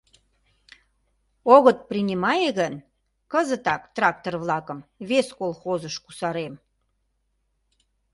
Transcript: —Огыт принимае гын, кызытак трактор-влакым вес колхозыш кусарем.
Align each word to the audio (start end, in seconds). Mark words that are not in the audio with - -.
—Огыт 1.55 1.79
принимае 1.89 2.49
гын, 2.59 2.73
кызытак 3.31 3.81
трактор-влакым 3.95 4.79
вес 5.09 5.27
колхозыш 5.39 5.95
кусарем. 6.05 6.53